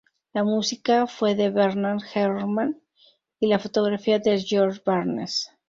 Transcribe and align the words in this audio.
La 0.33 0.43
música 0.43 1.05
fue 1.05 1.35
de 1.35 1.51
Bernard 1.51 2.01
Herrmann 2.15 2.81
y 3.39 3.45
la 3.45 3.59
fotografía 3.59 4.17
de 4.17 4.41
George 4.41 4.81
Barnes. 4.83 5.51